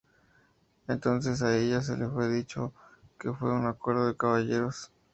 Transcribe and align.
Entonces 0.87 1.43
a 1.43 1.55
ella 1.55 1.79
se 1.83 1.95
le 1.95 2.09
fue 2.09 2.27
dicho 2.27 2.73
que 3.19 3.31
fue 3.33 3.53
un 3.53 3.67
"acuerdo 3.67 4.07
de 4.07 4.17
caballeros". 4.17 4.91